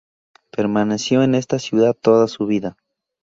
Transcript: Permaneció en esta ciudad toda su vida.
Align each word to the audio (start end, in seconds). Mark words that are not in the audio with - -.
Permaneció 0.49 1.21
en 1.21 1.35
esta 1.35 1.59
ciudad 1.59 1.93
toda 1.93 2.27
su 2.27 2.47
vida. 2.47 2.75